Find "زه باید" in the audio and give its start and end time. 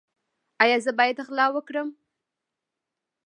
0.85-1.17